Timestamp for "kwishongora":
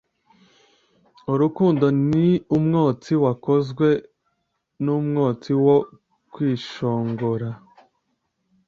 6.33-7.49